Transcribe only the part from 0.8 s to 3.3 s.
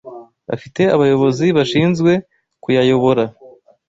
abayobozi bashinzwe kuyayobora